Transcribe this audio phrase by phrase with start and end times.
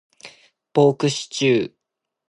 [0.73, 1.71] ポークシチュー